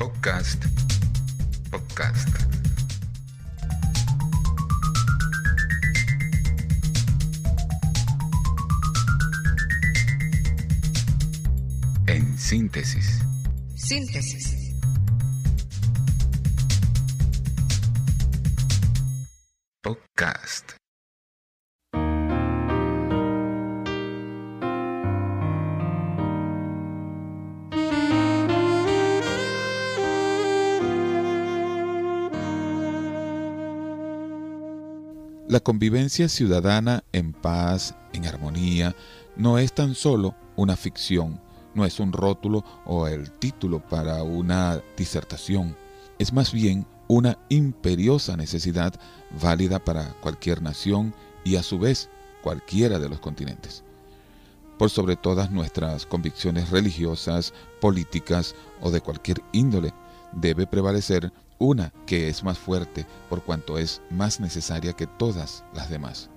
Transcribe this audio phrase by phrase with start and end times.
[0.00, 0.64] Podcast.
[1.70, 2.28] Podcast.
[12.06, 13.20] En síntesis.
[13.76, 14.72] Síntesis.
[19.82, 20.69] Podcast.
[35.50, 38.94] La convivencia ciudadana en paz, en armonía,
[39.34, 41.40] no es tan solo una ficción,
[41.74, 45.76] no es un rótulo o el título para una disertación,
[46.20, 48.94] es más bien una imperiosa necesidad
[49.42, 52.08] válida para cualquier nación y a su vez
[52.44, 53.82] cualquiera de los continentes.
[54.78, 59.92] Por sobre todas nuestras convicciones religiosas, políticas o de cualquier índole,
[60.30, 65.88] debe prevalecer una que es más fuerte por cuanto es más necesaria que todas las
[65.88, 66.30] demás.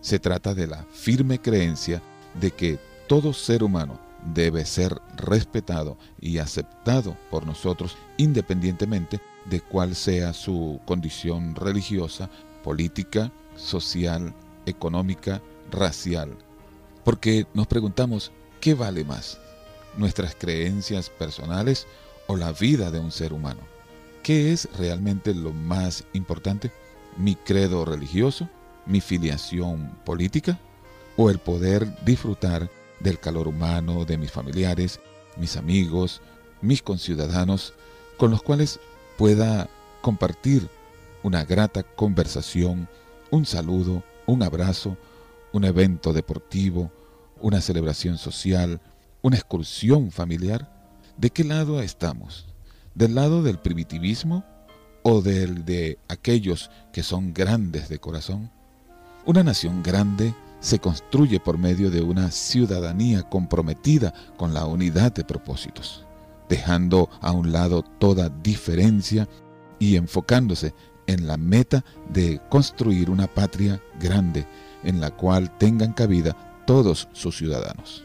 [0.00, 2.00] Se trata de la firme creencia
[2.40, 4.00] de que todo ser humano
[4.32, 12.30] debe ser respetado y aceptado por nosotros independientemente de cuál sea su condición religiosa,
[12.62, 14.32] política, social,
[14.66, 16.36] económica, racial.
[17.04, 19.40] Porque nos preguntamos, ¿qué vale más?
[19.96, 21.86] ¿Nuestras creencias personales
[22.26, 23.69] o la vida de un ser humano?
[24.22, 26.70] ¿Qué es realmente lo más importante?
[27.16, 28.48] ¿Mi credo religioso?
[28.84, 30.58] ¿Mi filiación política?
[31.16, 35.00] ¿O el poder disfrutar del calor humano de mis familiares,
[35.38, 36.20] mis amigos,
[36.60, 37.72] mis conciudadanos,
[38.18, 38.78] con los cuales
[39.16, 39.70] pueda
[40.02, 40.68] compartir
[41.22, 42.88] una grata conversación,
[43.30, 44.98] un saludo, un abrazo,
[45.52, 46.92] un evento deportivo,
[47.40, 48.82] una celebración social,
[49.22, 50.70] una excursión familiar?
[51.16, 52.49] ¿De qué lado estamos?
[53.00, 54.44] Del lado del primitivismo
[55.02, 58.50] o del de aquellos que son grandes de corazón?
[59.24, 65.24] Una nación grande se construye por medio de una ciudadanía comprometida con la unidad de
[65.24, 66.04] propósitos,
[66.50, 69.26] dejando a un lado toda diferencia
[69.78, 70.74] y enfocándose
[71.06, 74.46] en la meta de construir una patria grande
[74.84, 78.04] en la cual tengan cabida todos sus ciudadanos.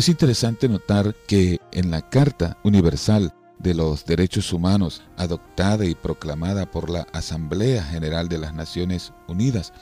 [0.00, 6.64] Es interesante notar que en la Carta Universal de los Derechos Humanos, adoptada y proclamada
[6.70, 9.74] por la Asamblea General de las Naciones Unidas,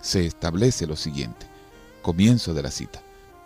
[0.00, 1.46] se establece lo siguiente.
[2.00, 3.02] Comienzo de la cita.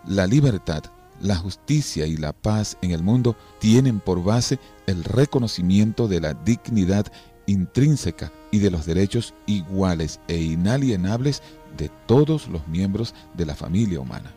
[0.07, 0.83] La libertad,
[1.19, 6.33] la justicia y la paz en el mundo tienen por base el reconocimiento de la
[6.33, 7.07] dignidad
[7.45, 11.43] intrínseca y de los derechos iguales e inalienables
[11.75, 14.31] de todos los miembros de la familia humana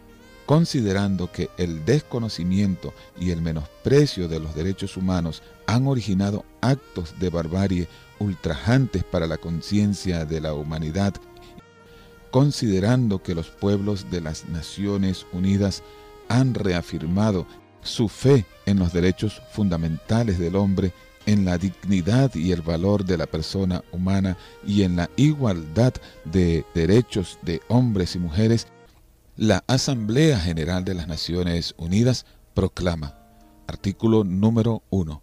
[0.46, 7.30] considerando que el desconocimiento y el menosprecio de los derechos humanos han originado actos de
[7.30, 7.88] barbarie
[8.18, 11.14] ultrajantes para la conciencia de la humanidad,
[12.30, 15.82] considerando que los pueblos de las Naciones Unidas
[16.28, 17.46] han reafirmado
[17.82, 20.92] su fe en los derechos fundamentales del hombre,
[21.26, 25.94] en la dignidad y el valor de la persona humana y en la igualdad
[26.24, 28.66] de derechos de hombres y mujeres,
[29.36, 32.24] la Asamblea General de las Naciones Unidas
[32.54, 33.18] proclama,
[33.66, 35.22] artículo número 1,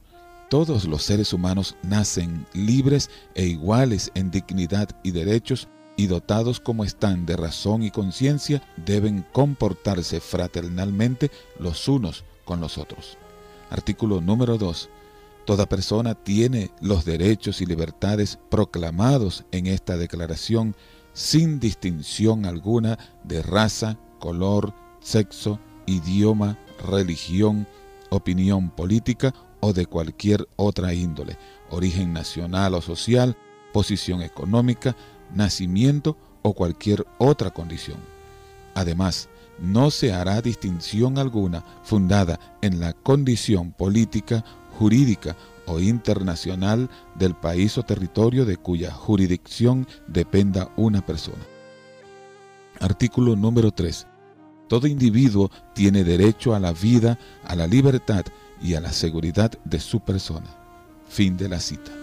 [0.50, 6.84] todos los seres humanos nacen libres e iguales en dignidad y derechos y dotados como
[6.84, 13.18] están de razón y conciencia, deben comportarse fraternalmente los unos con los otros.
[13.70, 14.90] Artículo número 2.
[15.46, 20.76] Toda persona tiene los derechos y libertades proclamados en esta declaración
[21.14, 26.58] sin distinción alguna de raza, color, sexo, idioma,
[26.90, 27.68] religión,
[28.10, 31.38] opinión política o de cualquier otra índole,
[31.70, 33.38] origen nacional o social,
[33.74, 34.96] posición económica,
[35.34, 37.98] nacimiento o cualquier otra condición.
[38.74, 44.44] Además, no se hará distinción alguna fundada en la condición política,
[44.80, 45.36] jurídica
[45.80, 51.44] internacional del país o territorio de cuya jurisdicción dependa una persona.
[52.80, 54.08] Artículo número 3.
[54.68, 58.26] Todo individuo tiene derecho a la vida, a la libertad
[58.62, 60.48] y a la seguridad de su persona.
[61.08, 62.01] Fin de la cita.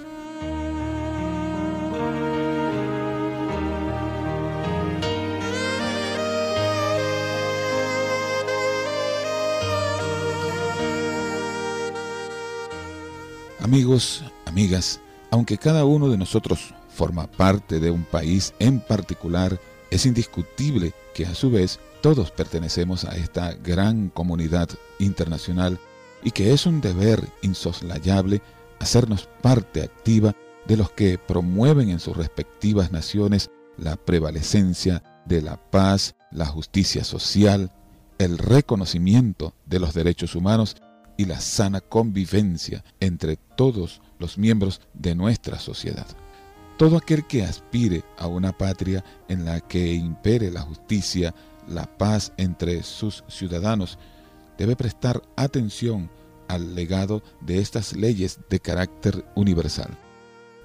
[13.60, 15.00] Amigos, amigas,
[15.30, 19.60] Aunque cada uno de nosotros forma parte de un país en particular,
[19.90, 25.78] es indiscutible que a su vez todos pertenecemos a esta gran comunidad internacional
[26.22, 28.40] y que es un deber insoslayable
[28.78, 30.34] hacernos parte activa
[30.66, 37.04] de los que promueven en sus respectivas naciones la prevalecencia de la paz, la justicia
[37.04, 37.72] social,
[38.18, 40.76] el reconocimiento de los derechos humanos
[41.18, 46.06] y la sana convivencia entre todos los miembros de nuestra sociedad.
[46.78, 51.34] Todo aquel que aspire a una patria en la que impere la justicia,
[51.66, 53.98] la paz entre sus ciudadanos,
[54.56, 56.08] debe prestar atención
[56.46, 59.90] al legado de estas leyes de carácter universal.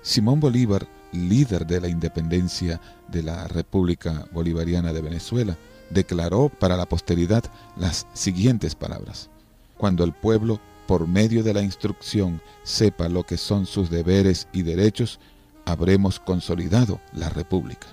[0.03, 5.57] Simón Bolívar, líder de la independencia de la República Bolivariana de Venezuela,
[5.89, 7.43] declaró para la posteridad
[7.75, 9.31] las siguientes palabras.
[9.77, 14.61] Cuando el pueblo, por medio de la instrucción, sepa lo que son sus deberes y
[14.61, 15.19] derechos,
[15.65, 17.87] habremos consolidado la República.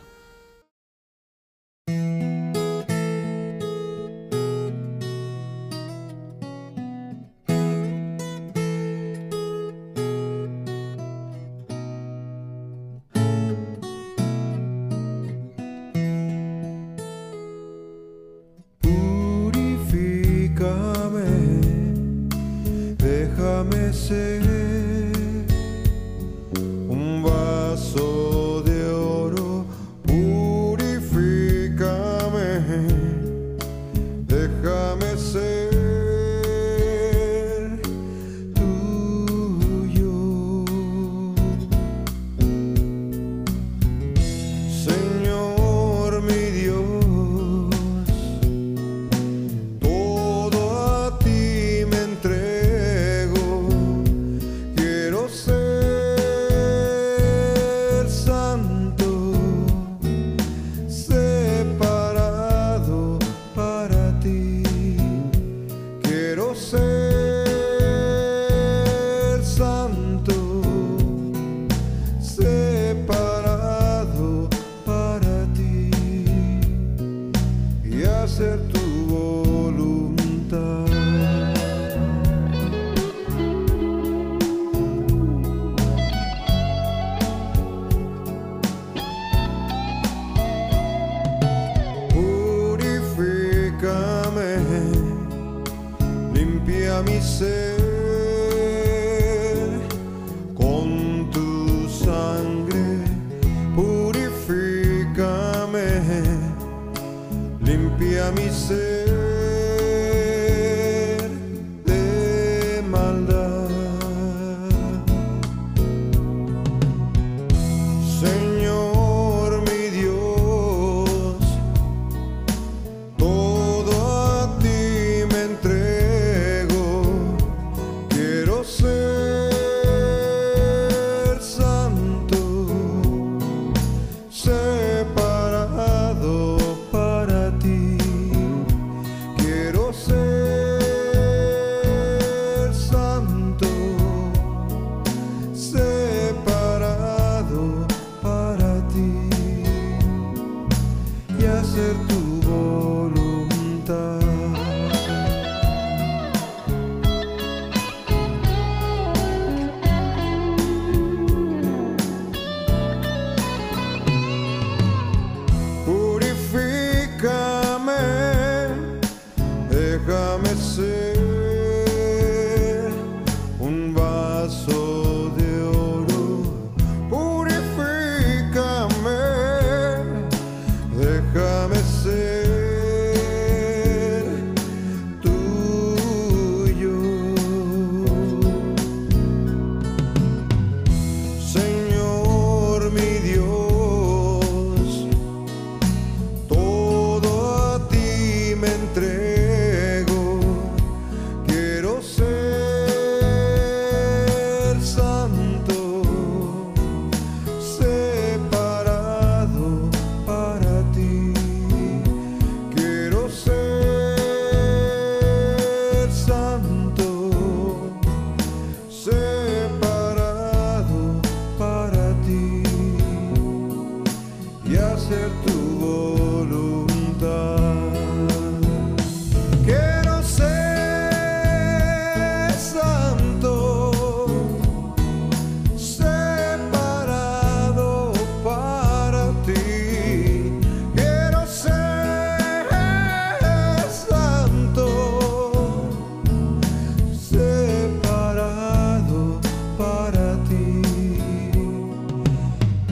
[97.02, 97.79] me ser.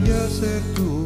[0.09, 0.98] podia ser tu.